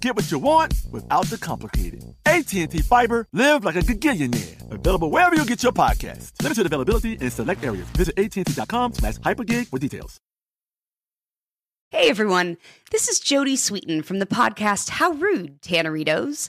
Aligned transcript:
Get 0.00 0.16
what 0.16 0.30
you 0.30 0.38
want 0.38 0.74
without 0.90 1.26
the 1.26 1.38
complicated. 1.38 2.04
AT&T 2.26 2.78
Fiber, 2.82 3.26
live 3.32 3.64
like 3.64 3.76
a 3.76 3.80
gigillionaire. 3.80 4.70
Available 4.72 5.10
wherever 5.10 5.34
you 5.34 5.44
get 5.44 5.62
your 5.62 5.72
podcast. 5.72 6.32
Limited 6.42 6.66
availability 6.66 7.14
in 7.14 7.30
select 7.30 7.64
areas. 7.64 7.86
Visit 7.90 8.18
AT&T.com 8.18 8.94
slash 8.94 9.14
hypergig 9.18 9.68
for 9.68 9.78
details. 9.78 10.20
Hey 11.92 12.10
everyone, 12.10 12.56
this 12.90 13.08
is 13.08 13.20
Jodie 13.20 13.52
Sweetin 13.54 14.04
from 14.04 14.18
the 14.18 14.26
podcast 14.26 14.88
How 14.90 15.12
Rude, 15.12 15.62
Tanneritos. 15.62 16.48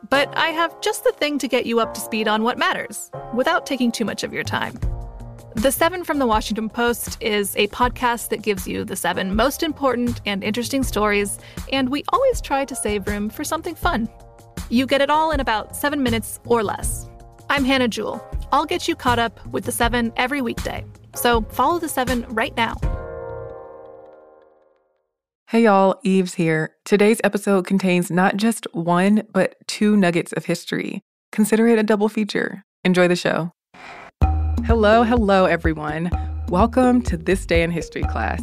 But 0.09 0.35
I 0.37 0.49
have 0.49 0.79
just 0.81 1.03
the 1.03 1.11
thing 1.13 1.39
to 1.39 1.47
get 1.47 1.65
you 1.65 1.79
up 1.79 1.95
to 1.95 2.01
speed 2.01 2.27
on 2.27 2.43
what 2.43 2.59
matters 2.59 3.09
without 3.33 3.65
taking 3.65 3.91
too 3.91 4.05
much 4.05 4.23
of 4.23 4.33
your 4.33 4.43
time. 4.43 4.79
The 5.55 5.71
Seven 5.71 6.03
from 6.03 6.19
the 6.19 6.27
Washington 6.27 6.69
Post 6.69 7.17
is 7.21 7.55
a 7.55 7.67
podcast 7.69 8.29
that 8.29 8.41
gives 8.41 8.67
you 8.67 8.83
the 8.83 8.95
seven 8.95 9.35
most 9.35 9.63
important 9.63 10.21
and 10.25 10.43
interesting 10.43 10.83
stories, 10.83 11.39
and 11.71 11.89
we 11.89 12.03
always 12.09 12.41
try 12.41 12.65
to 12.65 12.75
save 12.75 13.07
room 13.07 13.29
for 13.29 13.43
something 13.43 13.73
fun. 13.73 14.09
You 14.69 14.85
get 14.85 15.01
it 15.01 15.09
all 15.09 15.31
in 15.31 15.39
about 15.39 15.75
seven 15.75 16.03
minutes 16.03 16.39
or 16.45 16.61
less. 16.61 17.07
I'm 17.49 17.63
Hannah 17.63 17.87
Jewell. 17.87 18.25
I'll 18.51 18.65
get 18.65 18.87
you 18.87 18.95
caught 18.95 19.19
up 19.19 19.45
with 19.47 19.65
the 19.65 19.71
seven 19.71 20.11
every 20.17 20.41
weekday. 20.41 20.83
So 21.13 21.41
follow 21.41 21.77
the 21.77 21.87
seven 21.87 22.25
right 22.29 22.55
now. 22.57 22.75
Hey 25.49 25.63
y'all, 25.63 25.99
Eves 26.03 26.33
here. 26.33 26.75
Today's 26.85 27.21
episode 27.23 27.67
contains 27.67 28.09
not 28.09 28.35
just 28.35 28.65
one, 28.73 29.23
but 29.31 29.55
two 29.67 29.95
nuggets 29.95 30.33
of 30.33 30.45
history. 30.45 31.03
Consider 31.31 31.67
it 31.67 31.77
a 31.77 31.83
double 31.83 32.09
feature. 32.09 32.63
Enjoy 32.83 33.07
the 33.07 33.15
show. 33.15 33.51
Hello, 34.65 35.03
hello, 35.03 35.45
everyone. 35.45 36.09
Welcome 36.49 37.03
to 37.03 37.15
This 37.15 37.45
Day 37.45 37.61
in 37.61 37.69
History 37.69 38.03
class, 38.03 38.41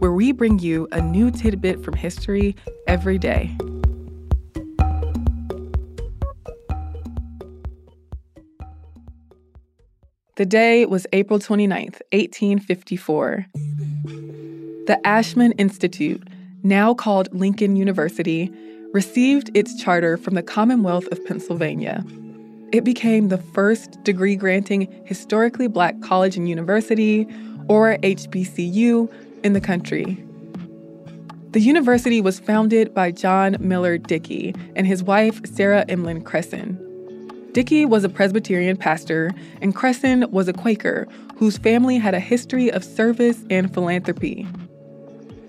where 0.00 0.12
we 0.12 0.32
bring 0.32 0.58
you 0.58 0.88
a 0.90 1.00
new 1.00 1.30
tidbit 1.30 1.84
from 1.84 1.94
history 1.94 2.56
every 2.88 3.16
day. 3.16 3.56
The 10.40 10.46
day 10.46 10.86
was 10.86 11.06
April 11.12 11.38
29th, 11.38 12.00
1854. 12.12 13.46
The 14.86 14.98
Ashmun 15.04 15.52
Institute, 15.58 16.26
now 16.62 16.94
called 16.94 17.28
Lincoln 17.34 17.76
University, 17.76 18.50
received 18.94 19.50
its 19.52 19.78
charter 19.78 20.16
from 20.16 20.36
the 20.36 20.42
Commonwealth 20.42 21.06
of 21.08 21.22
Pennsylvania. 21.26 22.02
It 22.72 22.84
became 22.84 23.28
the 23.28 23.36
first 23.36 24.02
degree 24.02 24.34
granting 24.34 24.88
historically 25.04 25.68
black 25.68 26.00
college 26.00 26.38
and 26.38 26.48
university, 26.48 27.26
or 27.68 27.98
HBCU, 27.98 29.12
in 29.44 29.52
the 29.52 29.60
country. 29.60 30.24
The 31.50 31.60
university 31.60 32.22
was 32.22 32.40
founded 32.40 32.94
by 32.94 33.10
John 33.10 33.58
Miller 33.60 33.98
Dickey 33.98 34.54
and 34.74 34.86
his 34.86 35.02
wife, 35.02 35.42
Sarah 35.44 35.84
Emlen 35.86 36.24
Cresson. 36.24 36.78
Dickey 37.52 37.84
was 37.84 38.04
a 38.04 38.08
Presbyterian 38.08 38.76
pastor, 38.76 39.32
and 39.60 39.74
Cresson 39.74 40.30
was 40.30 40.46
a 40.46 40.52
Quaker 40.52 41.08
whose 41.34 41.58
family 41.58 41.98
had 41.98 42.14
a 42.14 42.20
history 42.20 42.70
of 42.70 42.84
service 42.84 43.44
and 43.50 43.74
philanthropy. 43.74 44.46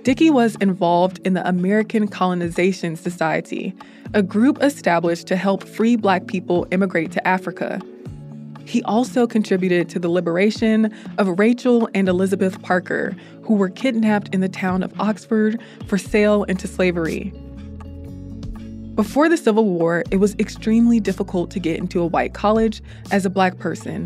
Dickey 0.01 0.31
was 0.31 0.55
involved 0.55 1.19
in 1.25 1.35
the 1.35 1.47
American 1.47 2.07
Colonization 2.07 2.95
Society, 2.95 3.75
a 4.15 4.23
group 4.23 4.63
established 4.63 5.27
to 5.27 5.35
help 5.35 5.63
free 5.63 5.95
black 5.95 6.25
people 6.25 6.65
immigrate 6.71 7.11
to 7.11 7.27
Africa. 7.27 7.79
He 8.65 8.81
also 8.83 9.27
contributed 9.27 9.87
to 9.89 9.99
the 9.99 10.09
liberation 10.09 10.91
of 11.19 11.37
Rachel 11.37 11.87
and 11.93 12.09
Elizabeth 12.09 12.59
Parker, 12.63 13.15
who 13.43 13.53
were 13.53 13.69
kidnapped 13.69 14.33
in 14.33 14.41
the 14.41 14.49
town 14.49 14.81
of 14.81 14.99
Oxford 14.99 15.61
for 15.85 15.99
sale 15.99 16.45
into 16.45 16.67
slavery. 16.67 17.31
Before 19.01 19.29
the 19.29 19.35
Civil 19.35 19.65
War, 19.65 20.03
it 20.11 20.17
was 20.17 20.35
extremely 20.37 20.99
difficult 20.99 21.49
to 21.49 21.59
get 21.59 21.79
into 21.79 21.99
a 22.01 22.05
white 22.05 22.35
college 22.35 22.83
as 23.09 23.25
a 23.25 23.31
black 23.31 23.57
person. 23.57 24.05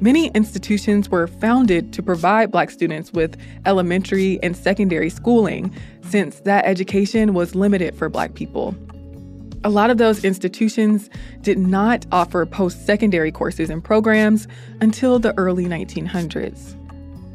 Many 0.00 0.30
institutions 0.30 1.08
were 1.08 1.28
founded 1.28 1.92
to 1.92 2.02
provide 2.02 2.50
black 2.50 2.72
students 2.72 3.12
with 3.12 3.40
elementary 3.66 4.42
and 4.42 4.56
secondary 4.56 5.10
schooling, 5.10 5.72
since 6.02 6.40
that 6.40 6.64
education 6.64 7.34
was 7.34 7.54
limited 7.54 7.94
for 7.94 8.08
black 8.08 8.34
people. 8.34 8.74
A 9.62 9.70
lot 9.70 9.90
of 9.90 9.98
those 9.98 10.24
institutions 10.24 11.08
did 11.42 11.58
not 11.58 12.04
offer 12.10 12.44
post 12.46 12.84
secondary 12.84 13.30
courses 13.30 13.70
and 13.70 13.84
programs 13.84 14.48
until 14.80 15.20
the 15.20 15.38
early 15.38 15.66
1900s. 15.66 16.79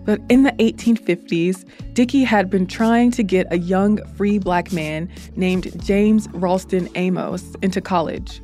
But 0.05 0.21
in 0.29 0.43
the 0.43 0.51
1850s, 0.53 1.65
Dickey 1.93 2.23
had 2.23 2.49
been 2.49 2.67
trying 2.67 3.11
to 3.11 3.23
get 3.23 3.47
a 3.51 3.57
young 3.57 3.97
free 4.15 4.37
black 4.37 4.71
man 4.71 5.09
named 5.35 5.71
James 5.83 6.29
Ralston 6.33 6.87
Amos 6.95 7.55
into 7.61 7.81
college. 7.81 8.41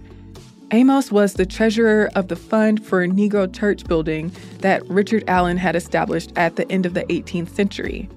Amos 0.72 1.12
was 1.12 1.34
the 1.34 1.46
treasurer 1.46 2.10
of 2.16 2.30
the 2.30 2.36
Fund 2.36 2.84
for 2.86 3.04
a 3.04 3.08
Negro 3.08 3.54
Church 3.54 3.84
building 3.84 4.32
that 4.60 4.88
Richard 4.90 5.24
Allen 5.28 5.58
had 5.58 5.76
established 5.76 6.32
at 6.38 6.56
the 6.56 6.70
end 6.72 6.86
of 6.86 6.94
the 6.94 7.04
18th 7.04 7.50
century. 7.50 8.10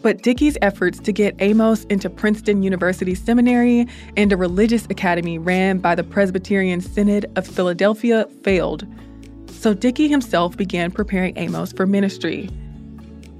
But 0.00 0.22
Dickey's 0.22 0.56
efforts 0.62 0.98
to 1.00 1.12
get 1.12 1.34
Amos 1.38 1.84
into 1.84 2.10
Princeton 2.10 2.62
University 2.62 3.14
Seminary 3.14 3.86
and 4.16 4.32
a 4.32 4.36
religious 4.36 4.86
academy 4.86 5.38
ran 5.38 5.78
by 5.78 5.94
the 5.94 6.04
Presbyterian 6.04 6.80
Synod 6.80 7.30
of 7.36 7.46
Philadelphia 7.46 8.26
failed. 8.42 8.86
So 9.50 9.72
Dickey 9.72 10.08
himself 10.08 10.56
began 10.56 10.90
preparing 10.90 11.38
Amos 11.38 11.72
for 11.72 11.86
ministry. 11.86 12.50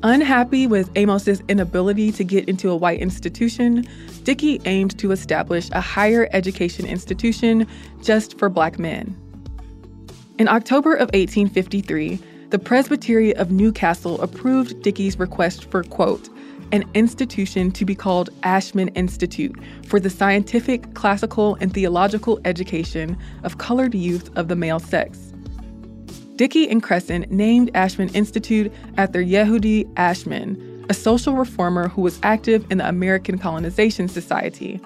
Unhappy 0.02 0.66
with 0.66 0.90
Amos's 0.96 1.42
inability 1.48 2.12
to 2.12 2.24
get 2.24 2.48
into 2.48 2.70
a 2.70 2.76
white 2.76 3.00
institution, 3.00 3.86
Dickey 4.24 4.60
aimed 4.66 4.98
to 4.98 5.12
establish 5.12 5.70
a 5.70 5.80
higher 5.80 6.28
education 6.32 6.84
institution 6.84 7.66
just 8.02 8.38
for 8.38 8.48
black 8.48 8.78
men. 8.78 9.16
In 10.38 10.48
October 10.48 10.94
of 10.94 11.08
1853, 11.14 12.18
the 12.50 12.58
Presbytery 12.58 13.34
of 13.36 13.50
Newcastle 13.50 14.20
approved 14.20 14.82
Dickey's 14.82 15.18
request 15.18 15.70
for, 15.70 15.82
quote, 15.82 16.28
an 16.72 16.84
institution 16.94 17.70
to 17.70 17.84
be 17.84 17.94
called 17.94 18.30
Ashmun 18.42 18.90
Institute 18.96 19.56
for 19.86 20.00
the 20.00 20.10
scientific, 20.10 20.94
classical, 20.94 21.56
and 21.60 21.72
theological 21.72 22.40
education 22.44 23.16
of 23.44 23.58
colored 23.58 23.94
youth 23.94 24.30
of 24.36 24.48
the 24.48 24.56
male 24.56 24.80
sex. 24.80 25.33
Dickey 26.36 26.68
and 26.68 26.82
Cresson 26.82 27.26
named 27.30 27.72
Ashmun 27.74 28.12
Institute 28.12 28.72
after 28.96 29.22
Yehudi 29.22 29.84
Ashmun, 29.94 30.90
a 30.90 30.94
social 30.94 31.34
reformer 31.34 31.86
who 31.88 32.02
was 32.02 32.18
active 32.24 32.66
in 32.72 32.78
the 32.78 32.88
American 32.88 33.38
Colonization 33.38 34.08
Society. 34.08 34.80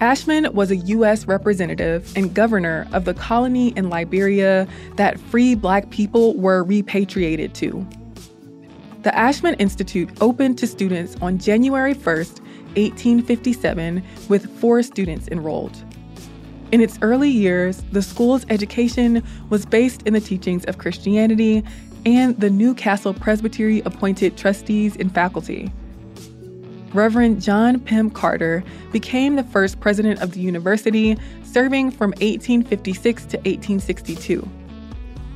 Ashmun 0.00 0.52
was 0.52 0.72
a 0.72 0.76
U.S. 0.76 1.28
representative 1.28 2.12
and 2.16 2.34
governor 2.34 2.88
of 2.92 3.04
the 3.04 3.14
colony 3.14 3.68
in 3.76 3.88
Liberia 3.88 4.66
that 4.96 5.20
free 5.20 5.54
black 5.54 5.90
people 5.90 6.36
were 6.36 6.64
repatriated 6.64 7.54
to. 7.54 7.86
The 9.02 9.10
Ashmun 9.10 9.54
Institute 9.60 10.10
opened 10.20 10.58
to 10.58 10.66
students 10.66 11.16
on 11.22 11.38
January 11.38 11.94
1st, 11.94 12.40
1857, 12.74 14.02
with 14.28 14.50
four 14.58 14.82
students 14.82 15.28
enrolled. 15.28 15.84
In 16.72 16.80
its 16.80 16.98
early 17.02 17.28
years, 17.28 17.82
the 17.92 18.00
school's 18.00 18.46
education 18.48 19.22
was 19.50 19.66
based 19.66 20.02
in 20.04 20.14
the 20.14 20.20
teachings 20.20 20.64
of 20.64 20.78
Christianity 20.78 21.62
and 22.06 22.38
the 22.40 22.48
Newcastle 22.48 23.12
Presbytery 23.12 23.80
appointed 23.80 24.38
trustees 24.38 24.96
and 24.96 25.12
faculty. 25.12 25.70
Reverend 26.94 27.42
John 27.42 27.78
Pym 27.78 28.08
Carter 28.08 28.64
became 28.90 29.36
the 29.36 29.44
first 29.44 29.80
president 29.80 30.22
of 30.22 30.32
the 30.32 30.40
university, 30.40 31.18
serving 31.42 31.90
from 31.90 32.10
1856 32.12 33.22
to 33.26 33.36
1862. 33.38 34.48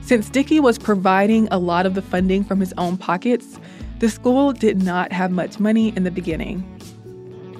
Since 0.00 0.30
Dickey 0.30 0.58
was 0.58 0.78
providing 0.78 1.48
a 1.50 1.58
lot 1.58 1.84
of 1.84 1.94
the 1.94 2.02
funding 2.02 2.44
from 2.44 2.60
his 2.60 2.72
own 2.78 2.96
pockets, 2.96 3.58
the 3.98 4.08
school 4.08 4.52
did 4.52 4.82
not 4.82 5.12
have 5.12 5.30
much 5.30 5.60
money 5.60 5.94
in 5.96 6.04
the 6.04 6.10
beginning. 6.10 6.75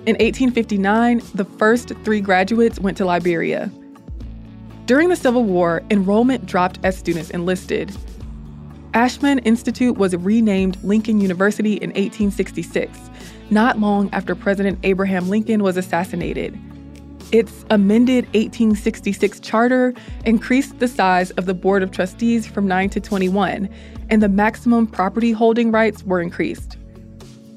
In 0.06 0.12
1859, 0.14 1.20
the 1.35 1.44
first 1.44 1.88
three 2.05 2.20
graduates 2.20 2.79
went 2.79 2.97
to 2.99 3.05
Liberia. 3.05 3.73
During 4.85 5.08
the 5.08 5.17
Civil 5.17 5.43
War, 5.43 5.82
enrollment 5.91 6.47
dropped 6.47 6.79
as 6.85 6.97
students 6.97 7.31
enlisted. 7.31 7.88
Ashmun 8.93 9.44
Institute 9.44 9.97
was 9.97 10.14
renamed 10.14 10.81
Lincoln 10.85 11.20
University 11.20 11.73
in 11.73 11.91
1866, 11.91 12.97
not 13.50 13.81
long 13.81 14.08
after 14.12 14.37
President 14.37 14.79
Abraham 14.85 15.29
Lincoln 15.29 15.64
was 15.64 15.76
assassinated. 15.76 16.56
Its 17.32 17.64
amended 17.70 18.26
1866 18.26 19.41
charter 19.41 19.93
increased 20.25 20.79
the 20.79 20.87
size 20.87 21.32
of 21.32 21.47
the 21.47 21.55
Board 21.55 21.82
of 21.82 21.91
Trustees 21.91 22.47
from 22.47 22.69
9 22.69 22.91
to 22.91 23.00
21, 23.00 23.69
and 24.08 24.23
the 24.23 24.29
maximum 24.29 24.87
property 24.87 25.32
holding 25.32 25.73
rights 25.73 26.05
were 26.05 26.20
increased. 26.20 26.76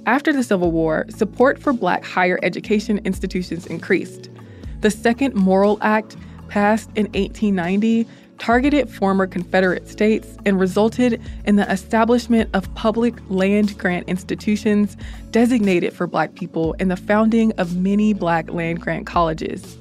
After 0.05 0.33
the 0.33 0.43
Civil 0.43 0.71
War, 0.71 1.05
support 1.09 1.59
for 1.59 1.73
black 1.73 2.03
higher 2.03 2.39
education 2.41 2.99
institutions 3.05 3.67
increased. 3.67 4.29
The 4.81 4.91
Second 4.91 5.35
Morrill 5.35 5.77
Act, 5.81 6.15
passed 6.47 6.89
in 6.95 7.05
1890, 7.07 8.07
targeted 8.39 8.89
former 8.89 9.27
Confederate 9.27 9.87
states 9.87 10.37
and 10.45 10.59
resulted 10.59 11.21
in 11.45 11.57
the 11.57 11.69
establishment 11.71 12.49
of 12.53 12.73
public 12.73 13.13
land 13.29 13.77
grant 13.77 14.07
institutions 14.07 14.97
designated 15.31 15.93
for 15.93 16.07
Black 16.07 16.33
people 16.35 16.75
and 16.79 16.89
the 16.89 16.97
founding 16.97 17.51
of 17.53 17.75
many 17.75 18.13
Black 18.13 18.49
land 18.51 18.81
grant 18.81 19.05
colleges. 19.05 19.75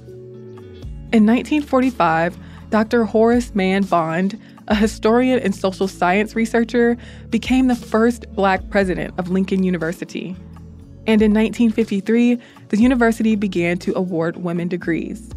In 1.11 1.25
1945, 1.25 2.37
Dr. 2.70 3.05
Horace 3.05 3.55
Mann 3.55 3.85
Bond, 3.85 4.38
a 4.69 4.75
historian 4.75 5.38
and 5.41 5.55
social 5.55 5.88
science 5.88 6.37
researcher, 6.37 6.97
became 7.31 7.67
the 7.67 7.76
first 7.76 8.31
Black 8.35 8.70
president 8.70 9.12
of 9.19 9.31
Lincoln 9.31 9.62
University. 9.62 10.37
And 11.06 11.23
in 11.23 11.32
1953, 11.32 12.38
the 12.69 12.79
university 12.79 13.35
began 13.35 13.79
to 13.79 13.97
award 13.97 14.37
women 14.37 14.69
degrees. 14.69 15.31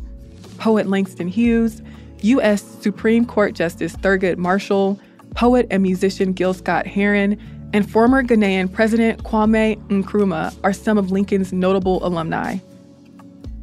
Poet 0.57 0.87
Langston 0.87 1.27
Hughes, 1.27 1.81
U.S. 2.21 2.61
Supreme 2.61 3.25
Court 3.25 3.53
Justice 3.53 3.95
Thurgood 3.95 4.37
Marshall, 4.37 4.99
poet 5.35 5.65
and 5.71 5.81
musician 5.81 6.33
Gil 6.33 6.53
Scott 6.53 6.85
Heron, 6.85 7.39
and 7.73 7.89
former 7.89 8.21
Ghanaian 8.21 8.71
President 8.71 9.23
Kwame 9.23 9.81
Nkrumah 9.87 10.55
are 10.63 10.73
some 10.73 10.97
of 10.97 11.11
Lincoln's 11.11 11.53
notable 11.53 12.05
alumni. 12.05 12.57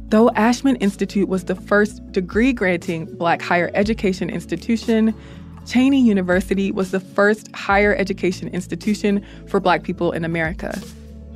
Though 0.07 0.29
Ashmun 0.29 0.77
Institute 0.81 1.29
was 1.29 1.43
the 1.43 1.53
first 1.53 2.11
degree 2.11 2.51
granting 2.51 3.05
Black 3.17 3.43
higher 3.43 3.69
education 3.75 4.31
institution, 4.31 5.13
Cheyney 5.65 6.03
University 6.03 6.71
was 6.71 6.91
the 6.91 6.99
first 6.99 7.53
higher 7.55 7.95
education 7.95 8.47
institution 8.49 9.25
for 9.47 9.59
Black 9.59 9.83
people 9.83 10.11
in 10.11 10.25
America. 10.25 10.79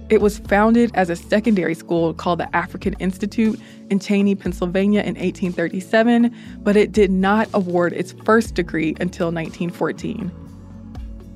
It 0.10 0.22
was 0.22 0.40
founded 0.40 0.92
as 0.94 1.10
a 1.10 1.16
secondary 1.16 1.74
school 1.74 2.14
called 2.14 2.40
the 2.40 2.56
African 2.56 2.94
Institute 3.00 3.60
in 3.90 4.00
Cheyney, 4.00 4.40
Pennsylvania 4.40 5.02
in 5.02 5.16
1837, 5.16 6.36
but 6.60 6.76
it 6.76 6.92
did 6.92 7.10
not 7.10 7.48
award 7.54 7.94
its 7.94 8.12
first 8.24 8.54
degree 8.54 8.96
until 9.00 9.32
1914. 9.32 10.32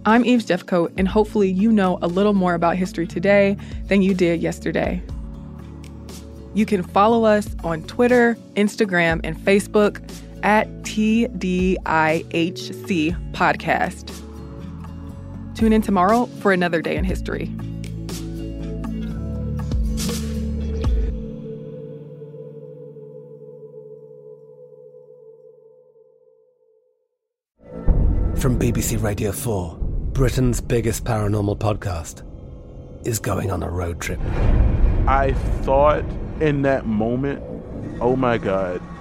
I'm 0.05 0.23
Eves 0.25 0.45
Jeffcoat, 0.45 0.93
and 0.97 1.07
hopefully 1.07 1.49
you 1.49 1.71
know 1.71 1.97
a 2.01 2.07
little 2.07 2.33
more 2.33 2.53
about 2.53 2.77
history 2.77 3.07
today 3.07 3.57
than 3.85 4.01
you 4.01 4.13
did 4.13 4.41
yesterday. 4.41 5.01
You 6.53 6.65
can 6.65 6.81
follow 6.81 7.25
us 7.25 7.47
on 7.63 7.83
Twitter, 7.83 8.37
Instagram, 8.55 9.21
and 9.23 9.37
Facebook 9.37 10.01
at 10.43 10.67
TDIHC 10.83 11.77
Podcast. 13.33 14.13
Tune 15.55 15.73
in 15.73 15.81
tomorrow 15.81 16.27
for 16.41 16.51
another 16.51 16.81
day 16.81 16.95
in 16.95 17.03
history. 17.03 17.51
From 28.37 28.59
BBC 28.59 29.01
Radio 29.01 29.31
4, 29.31 29.77
Britain's 30.13 30.61
biggest 30.61 31.03
paranormal 31.03 31.57
podcast 31.57 32.23
is 33.05 33.17
going 33.17 33.49
on 33.51 33.63
a 33.63 33.69
road 33.69 33.99
trip. 33.99 34.19
I 35.07 35.33
thought 35.63 36.03
in 36.39 36.61
that 36.61 36.85
moment, 36.85 37.43
oh 37.99 38.15
my 38.15 38.37
God, 38.37 38.79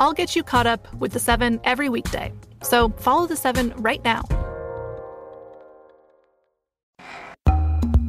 I'll 0.00 0.12
get 0.12 0.34
you 0.34 0.42
caught 0.42 0.66
up 0.66 0.92
with 0.94 1.12
the 1.12 1.18
seven 1.18 1.60
every 1.64 1.88
weekday. 1.88 2.32
So 2.62 2.90
follow 2.90 3.26
the 3.26 3.36
seven 3.36 3.72
right 3.76 4.02
now. 4.04 4.24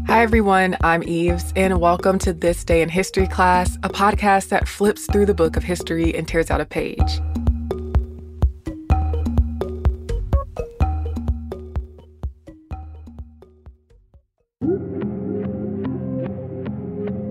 Hi, 0.08 0.22
everyone. 0.22 0.78
I'm 0.82 1.04
Eves, 1.04 1.52
and 1.56 1.82
welcome 1.82 2.18
to 2.20 2.32
This 2.32 2.64
Day 2.64 2.82
in 2.82 2.90
History 2.90 3.28
class, 3.28 3.76
a 3.84 3.90
podcast 3.90 4.50
that 4.50 4.68
flips 4.68 5.06
through 5.08 5.26
the 5.26 5.34
book 5.34 5.58
of 5.58 5.64
history 5.64 6.16
and 6.16 6.28
tears 6.28 6.50
out 6.50 6.62
a 6.62 6.66
page. 6.66 7.20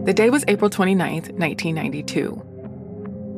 The 0.04 0.12
day 0.12 0.28
was 0.28 0.44
April 0.46 0.68
29th, 0.68 1.30
1992. 1.38 2.53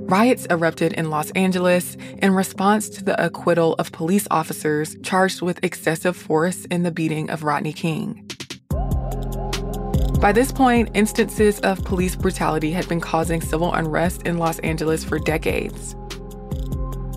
Riots 0.08 0.46
erupted 0.50 0.92
in 0.92 1.10
Los 1.10 1.32
Angeles 1.32 1.96
in 2.22 2.32
response 2.32 2.88
to 2.90 3.02
the 3.02 3.20
acquittal 3.20 3.74
of 3.74 3.90
police 3.90 4.28
officers 4.30 4.96
charged 5.02 5.42
with 5.42 5.58
excessive 5.64 6.16
force 6.16 6.64
in 6.66 6.84
the 6.84 6.92
beating 6.92 7.28
of 7.28 7.42
Rodney 7.42 7.72
King. 7.72 8.24
By 10.20 10.30
this 10.32 10.52
point, 10.52 10.90
instances 10.94 11.58
of 11.60 11.84
police 11.84 12.14
brutality 12.14 12.70
had 12.70 12.88
been 12.88 13.00
causing 13.00 13.40
civil 13.40 13.74
unrest 13.74 14.22
in 14.22 14.38
Los 14.38 14.60
Angeles 14.60 15.02
for 15.02 15.18
decades. 15.18 15.96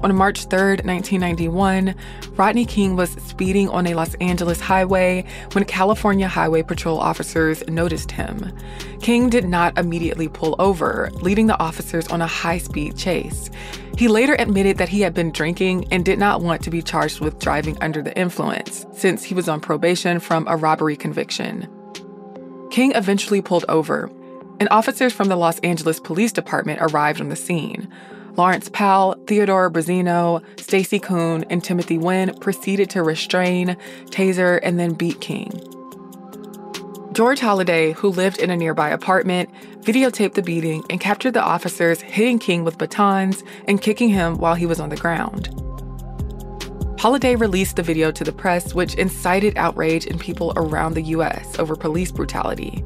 On 0.01 0.15
March 0.15 0.46
3, 0.46 0.60
1991, 0.60 1.94
Rodney 2.32 2.65
King 2.65 2.96
was 2.96 3.12
speeding 3.12 3.68
on 3.68 3.86
a 3.86 3.96
Los 3.96 4.15
Angeles 4.15 4.62
highway 4.62 5.25
when 5.51 5.65
California 5.65 6.25
Highway 6.25 6.63
Patrol 6.63 6.98
officers 6.98 7.68
noticed 7.68 8.12
him. 8.12 8.56
King 9.01 9.29
did 9.29 9.44
not 9.44 9.77
immediately 9.77 10.29
pull 10.29 10.56
over, 10.58 11.10
leading 11.15 11.48
the 11.48 11.60
officers 11.60 12.08
on 12.08 12.22
a 12.22 12.27
high 12.27 12.60
speed 12.60 12.98
chase. 12.98 13.50
He 13.98 14.08
later 14.08 14.38
admitted 14.39 14.77
that 14.77 14.88
he 14.88 15.01
had 15.01 15.13
been 15.13 15.32
drinking 15.32 15.91
and 15.91 16.06
did 16.06 16.18
not 16.18 16.41
want 16.41 16.63
to 16.63 16.70
be 16.70 16.82
charged 16.82 17.20
with 17.20 17.39
driving 17.39 17.77
under 17.82 18.01
the 18.01 18.18
influence, 18.18 18.86
since 18.94 19.22
he 19.22 19.34
was 19.34 19.50
on 19.50 19.60
probation 19.60 20.22
from 20.22 20.48
a 20.48 20.56
robbery 20.56 20.96
conviction. 20.96 21.68
King 22.72 22.94
eventually 22.96 23.41
pulled 23.41 23.65
over, 23.68 24.10
and 24.62 24.70
officers 24.72 25.12
from 25.12 25.27
the 25.27 25.36
Los 25.36 25.60
Angeles 25.60 26.00
Police 26.00 26.32
Department 26.32 26.79
arrived 26.82 27.20
on 27.20 27.27
the 27.27 27.36
scene. 27.36 27.91
Lawrence 28.38 28.69
Powell, 28.69 29.15
Theodore 29.27 29.69
Briseno, 29.69 30.43
Stacy 30.59 31.00
Koon, 31.00 31.43
and 31.50 31.63
Timothy 31.63 31.98
Wind 31.98 32.39
proceeded 32.41 32.89
to 32.91 33.03
restrain, 33.03 33.75
taser, 34.05 34.59
and 34.63 34.79
then 34.79 34.93
beat 34.93 35.19
King. 35.21 35.51
George 37.12 37.39
Holliday, 37.39 37.91
who 37.93 38.09
lived 38.09 38.39
in 38.39 38.50
a 38.50 38.55
nearby 38.55 38.89
apartment, 38.89 39.50
videotaped 39.81 40.36
the 40.36 40.41
beating 40.41 40.83
and 40.89 41.01
captured 41.01 41.33
the 41.33 41.43
officers 41.43 42.01
hitting 42.01 42.39
King 42.39 42.63
with 42.63 42.77
batons 42.77 43.43
and 43.67 43.81
kicking 43.81 44.09
him 44.09 44.38
while 44.38 44.55
he 44.55 44.65
was 44.65 44.79
on 44.79 44.89
the 44.89 44.95
ground. 44.95 45.50
Holliday 47.00 47.36
released 47.36 47.77
the 47.77 47.83
video 47.83 48.12
to 48.12 48.24
the 48.24 48.31
press, 48.31 48.74
which 48.74 48.93
incited 48.95 49.57
outrage 49.57 50.05
in 50.05 50.19
people 50.19 50.53
around 50.55 50.93
the 50.93 51.01
U.S. 51.03 51.57
over 51.57 51.75
police 51.75 52.12
brutality. 52.12 52.83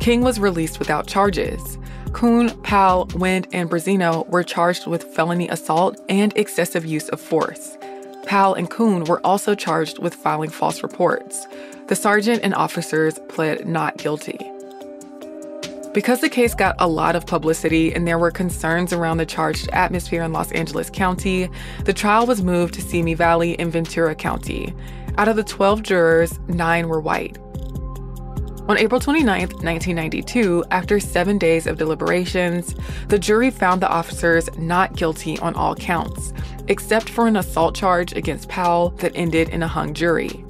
King 0.00 0.22
was 0.22 0.40
released 0.40 0.78
without 0.78 1.06
charges. 1.06 1.78
Koon, 2.14 2.50
Powell, 2.62 3.06
Wind, 3.14 3.46
and 3.52 3.70
Briseno 3.70 4.26
were 4.28 4.42
charged 4.42 4.86
with 4.86 5.04
felony 5.04 5.46
assault 5.48 6.00
and 6.08 6.32
excessive 6.36 6.86
use 6.86 7.10
of 7.10 7.20
force. 7.20 7.76
Powell 8.24 8.54
and 8.54 8.70
Koon 8.70 9.04
were 9.04 9.24
also 9.24 9.54
charged 9.54 9.98
with 9.98 10.14
filing 10.14 10.48
false 10.48 10.82
reports. 10.82 11.46
The 11.88 11.94
sergeant 11.94 12.42
and 12.42 12.54
officers 12.54 13.18
pled 13.28 13.68
not 13.68 13.98
guilty. 13.98 14.38
Because 15.92 16.20
the 16.20 16.30
case 16.30 16.54
got 16.54 16.76
a 16.78 16.88
lot 16.88 17.14
of 17.14 17.26
publicity 17.26 17.92
and 17.92 18.08
there 18.08 18.18
were 18.18 18.30
concerns 18.30 18.94
around 18.94 19.18
the 19.18 19.26
charged 19.26 19.68
atmosphere 19.72 20.22
in 20.22 20.32
Los 20.32 20.50
Angeles 20.52 20.88
County, 20.88 21.50
the 21.84 21.92
trial 21.92 22.26
was 22.26 22.42
moved 22.42 22.72
to 22.74 22.80
Simi 22.80 23.12
Valley 23.14 23.52
in 23.52 23.70
Ventura 23.70 24.14
County. 24.14 24.74
Out 25.18 25.28
of 25.28 25.36
the 25.36 25.44
12 25.44 25.82
jurors, 25.82 26.38
nine 26.48 26.88
were 26.88 27.00
white. 27.00 27.36
On 28.68 28.78
April 28.78 29.00
29, 29.00 29.40
1992, 29.40 30.64
after 30.70 31.00
seven 31.00 31.38
days 31.38 31.66
of 31.66 31.76
deliberations, 31.76 32.74
the 33.08 33.18
jury 33.18 33.50
found 33.50 33.82
the 33.82 33.88
officers 33.88 34.48
not 34.56 34.94
guilty 34.94 35.38
on 35.40 35.54
all 35.54 35.74
counts, 35.74 36.32
except 36.68 37.08
for 37.10 37.26
an 37.26 37.36
assault 37.36 37.74
charge 37.74 38.12
against 38.12 38.48
Powell 38.48 38.90
that 38.98 39.12
ended 39.16 39.48
in 39.48 39.62
a 39.62 39.68
hung 39.68 39.92
jury. 39.92 40.44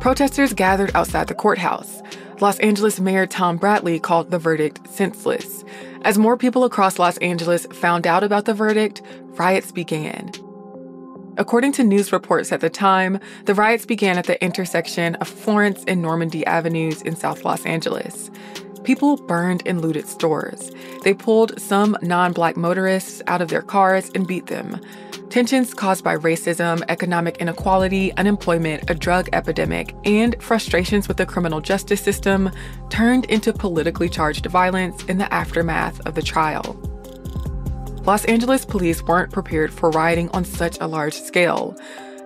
Protesters 0.00 0.52
gathered 0.52 0.94
outside 0.94 1.28
the 1.28 1.34
courthouse. 1.34 2.02
Los 2.40 2.58
Angeles 2.58 3.00
Mayor 3.00 3.26
Tom 3.26 3.56
Bradley 3.56 3.98
called 3.98 4.30
the 4.30 4.38
verdict 4.38 4.86
senseless. 4.86 5.64
As 6.02 6.18
more 6.18 6.36
people 6.36 6.64
across 6.64 6.98
Los 6.98 7.16
Angeles 7.18 7.64
found 7.72 8.06
out 8.06 8.22
about 8.22 8.44
the 8.44 8.52
verdict, 8.52 9.00
riots 9.38 9.72
began. 9.72 10.30
According 11.36 11.72
to 11.72 11.84
news 11.84 12.12
reports 12.12 12.52
at 12.52 12.60
the 12.60 12.70
time, 12.70 13.18
the 13.46 13.54
riots 13.54 13.84
began 13.84 14.18
at 14.18 14.26
the 14.26 14.42
intersection 14.42 15.16
of 15.16 15.26
Florence 15.26 15.84
and 15.88 16.00
Normandie 16.00 16.46
Avenues 16.46 17.02
in 17.02 17.16
South 17.16 17.44
Los 17.44 17.66
Angeles. 17.66 18.30
People 18.84 19.16
burned 19.16 19.62
and 19.66 19.80
looted 19.80 20.06
stores. 20.06 20.70
They 21.02 21.12
pulled 21.12 21.58
some 21.60 21.96
non 22.02 22.32
black 22.32 22.56
motorists 22.56 23.20
out 23.26 23.42
of 23.42 23.48
their 23.48 23.62
cars 23.62 24.10
and 24.14 24.28
beat 24.28 24.46
them. 24.46 24.80
Tensions 25.28 25.74
caused 25.74 26.04
by 26.04 26.16
racism, 26.16 26.84
economic 26.88 27.38
inequality, 27.38 28.12
unemployment, 28.16 28.88
a 28.88 28.94
drug 28.94 29.28
epidemic, 29.32 29.96
and 30.04 30.40
frustrations 30.40 31.08
with 31.08 31.16
the 31.16 31.26
criminal 31.26 31.60
justice 31.60 32.00
system 32.00 32.50
turned 32.90 33.24
into 33.24 33.52
politically 33.52 34.08
charged 34.08 34.46
violence 34.46 35.02
in 35.06 35.18
the 35.18 35.32
aftermath 35.34 35.98
of 36.06 36.14
the 36.14 36.22
trial. 36.22 36.78
Los 38.06 38.26
Angeles 38.26 38.66
police 38.66 39.02
weren't 39.02 39.32
prepared 39.32 39.72
for 39.72 39.90
rioting 39.90 40.28
on 40.30 40.44
such 40.44 40.76
a 40.78 40.86
large 40.86 41.14
scale. 41.14 41.74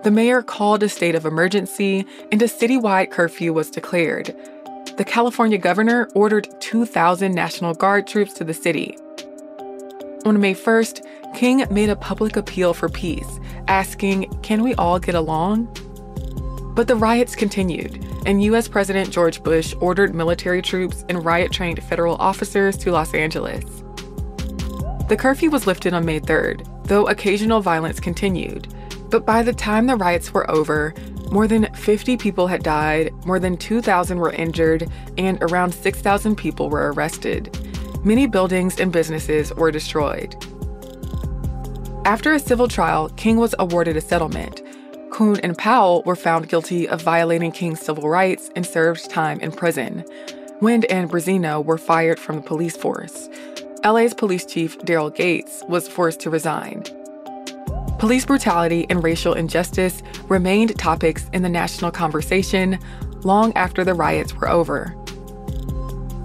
The 0.03 0.11
mayor 0.11 0.41
called 0.41 0.83
a 0.83 0.89
state 0.89 1.15
of 1.15 1.25
emergency, 1.25 2.05
and 2.33 2.41
a 2.41 2.45
citywide 2.45 3.11
curfew 3.11 3.53
was 3.53 3.71
declared. 3.71 4.35
The 4.97 5.05
California 5.05 5.57
governor 5.57 6.09
ordered 6.13 6.49
2,000 6.59 7.33
National 7.33 7.73
Guard 7.73 8.07
troops 8.07 8.33
to 8.33 8.43
the 8.43 8.53
city. 8.53 8.97
On 10.25 10.37
May 10.41 10.53
1st, 10.53 11.05
King 11.33 11.65
made 11.71 11.89
a 11.89 11.95
public 11.95 12.35
appeal 12.35 12.73
for 12.73 12.89
peace, 12.89 13.39
asking, 13.69 14.29
Can 14.41 14.63
we 14.63 14.75
all 14.75 14.99
get 14.99 15.15
along? 15.15 15.69
But 16.75 16.89
the 16.89 16.97
riots 16.97 17.35
continued, 17.35 18.05
and 18.25 18.43
U.S. 18.43 18.67
President 18.67 19.11
George 19.11 19.41
Bush 19.43 19.73
ordered 19.79 20.13
military 20.13 20.61
troops 20.61 21.05
and 21.07 21.23
riot 21.23 21.53
trained 21.53 21.81
federal 21.83 22.15
officers 22.15 22.75
to 22.79 22.91
Los 22.91 23.13
Angeles. 23.13 23.63
The 25.09 25.17
curfew 25.17 25.49
was 25.49 25.65
lifted 25.65 25.95
on 25.95 26.05
May 26.05 26.19
3rd, 26.19 26.85
though 26.85 27.07
occasional 27.07 27.61
violence 27.61 27.99
continued. 27.99 28.67
But 29.09 29.25
by 29.25 29.41
the 29.41 29.53
time 29.53 29.87
the 29.87 29.95
riots 29.95 30.31
were 30.31 30.49
over, 30.51 30.93
more 31.31 31.47
than 31.47 31.73
50 31.73 32.15
people 32.17 32.45
had 32.45 32.61
died, 32.61 33.11
more 33.25 33.39
than 33.39 33.57
2,000 33.57 34.19
were 34.19 34.31
injured, 34.31 34.87
and 35.17 35.39
around 35.41 35.73
6,000 35.73 36.35
people 36.35 36.69
were 36.69 36.93
arrested. 36.93 37.57
Many 38.03 38.27
buildings 38.27 38.79
and 38.79 38.93
businesses 38.93 39.51
were 39.55 39.71
destroyed. 39.71 40.35
After 42.05 42.33
a 42.33 42.39
civil 42.39 42.67
trial, 42.67 43.09
King 43.09 43.37
was 43.37 43.55
awarded 43.57 43.97
a 43.97 44.01
settlement. 44.01 44.61
Koon 45.09 45.39
and 45.39 45.57
Powell 45.57 46.03
were 46.05 46.15
found 46.15 46.49
guilty 46.49 46.87
of 46.87 47.01
violating 47.01 47.51
King's 47.51 47.79
civil 47.79 48.07
rights 48.07 48.51
and 48.55 48.63
served 48.63 49.09
time 49.09 49.39
in 49.39 49.51
prison. 49.51 50.05
Wind 50.61 50.85
and 50.85 51.09
Briseno 51.09 51.65
were 51.65 51.79
fired 51.79 52.19
from 52.19 52.35
the 52.35 52.41
police 52.43 52.77
force. 52.77 53.27
LA's 53.85 54.13
police 54.13 54.45
chief, 54.45 54.77
Daryl 54.79 55.13
Gates, 55.13 55.63
was 55.69 55.87
forced 55.87 56.19
to 56.21 56.29
resign. 56.29 56.83
Police 57.97 58.25
brutality 58.25 58.85
and 58.89 59.03
racial 59.03 59.33
injustice 59.33 60.01
remained 60.27 60.77
topics 60.77 61.29
in 61.31 61.43
the 61.43 61.49
national 61.49 61.91
conversation 61.91 62.77
long 63.23 63.53
after 63.53 63.85
the 63.85 63.93
riots 63.93 64.33
were 64.33 64.49
over. 64.49 64.93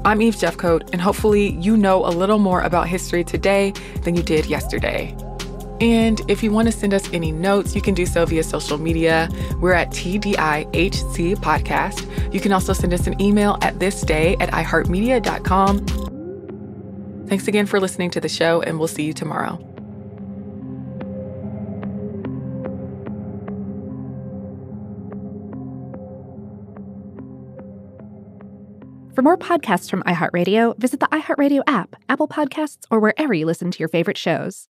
I'm 0.05 0.21
Eve 0.21 0.35
Jeffcoat, 0.35 0.91
and 0.93 1.01
hopefully, 1.01 1.53
you 1.61 1.77
know 1.77 2.05
a 2.05 2.11
little 2.11 2.39
more 2.39 2.61
about 2.61 2.89
history 2.89 3.23
today 3.23 3.73
than 4.03 4.17
you 4.17 4.23
did 4.23 4.47
yesterday. 4.47 5.17
And 5.81 6.21
if 6.29 6.43
you 6.43 6.51
want 6.51 6.67
to 6.67 6.73
send 6.73 6.93
us 6.93 7.09
any 7.13 7.31
notes, 7.33 7.75
you 7.75 7.83
can 7.83 7.95
do 7.95 8.07
so 8.07 8.27
via 8.27 8.43
social 8.43 8.79
media. 8.79 9.29
We're 9.61 9.73
at 9.73 9.91
TDIHC 9.91 11.37
Podcast. 11.37 12.35
You 12.35 12.41
can 12.41 12.53
also 12.53 12.73
send 12.73 12.93
us 12.93 13.07
an 13.07 13.21
email 13.21 13.59
at 13.63 13.75
thisday 13.77 14.37
at 14.41 14.51
iheartmedia.com. 14.51 16.14
Thanks 17.27 17.49
again 17.49 17.67
for 17.67 17.81
listening 17.81 18.11
to 18.11 18.21
the 18.21 18.29
show, 18.29 18.61
and 18.63 18.79
we'll 18.79 18.89
see 18.89 19.05
you 19.05 19.13
tomorrow. 19.13 19.59
For 29.15 29.23
more 29.23 29.39
podcasts 29.39 29.89
from 29.89 30.03
iHeartRadio, 30.03 30.77
visit 30.79 30.99
the 30.99 31.07
iHeartRadio 31.07 31.63
app, 31.69 31.95
Apple 32.09 32.27
Podcasts, 32.27 32.85
or 32.91 32.99
wherever 32.99 33.33
you 33.33 33.47
listen 33.47 33.71
to 33.71 33.79
your 33.79 33.89
favorite 33.89 34.19
shows. 34.19 34.69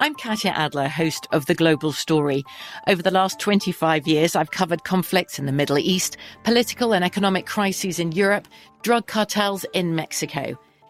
I'm 0.00 0.14
Katya 0.14 0.50
Adler, 0.50 0.88
host 0.88 1.28
of 1.32 1.46
The 1.46 1.54
Global 1.54 1.92
Story. 1.92 2.42
Over 2.88 3.02
the 3.02 3.10
last 3.10 3.38
25 3.38 4.08
years, 4.08 4.34
I've 4.34 4.50
covered 4.50 4.84
conflicts 4.84 5.38
in 5.38 5.46
the 5.46 5.52
Middle 5.52 5.78
East, 5.78 6.16
political 6.44 6.92
and 6.92 7.04
economic 7.04 7.46
crises 7.46 7.98
in 8.00 8.10
Europe, 8.10 8.48
drug 8.82 9.06
cartels 9.06 9.64
in 9.74 9.94
Mexico. 9.94 10.58